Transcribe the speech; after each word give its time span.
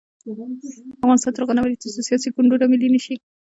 افغانستان 1.03 1.31
تر 1.33 1.41
هغو 1.41 1.55
نه 1.55 1.59
ابادیږي، 1.61 1.81
ترڅو 1.83 2.01
سیاسي 2.09 2.27
ګوندونه 2.35 2.65
ملي 2.71 2.87
نشي. 2.95 3.15